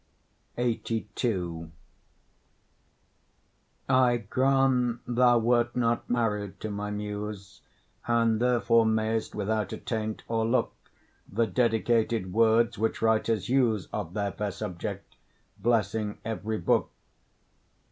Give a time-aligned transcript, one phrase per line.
[0.57, 1.69] LXXXII
[3.87, 7.61] I grant thou wert not married to my Muse,
[8.07, 10.73] And therefore mayst without attaint o'erlook
[11.31, 15.17] The dedicated words which writers use Of their fair subject,
[15.61, 16.89] blessing every book.